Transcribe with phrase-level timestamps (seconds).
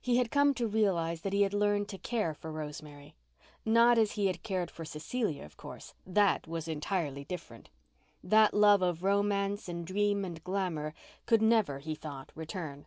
[0.00, 3.14] He had come to realize that he had learned to care for Rosemary.
[3.66, 5.92] Not as he had cared for Cecilia, of course.
[6.06, 7.68] That was entirely different.
[8.24, 10.94] That love of romance and dream and glamour
[11.26, 12.86] could never, he thought, return.